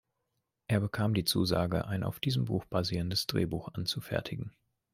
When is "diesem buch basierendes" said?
2.19-3.27